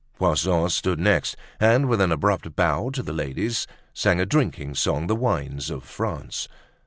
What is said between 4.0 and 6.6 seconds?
a drinking song: "The Wines of France."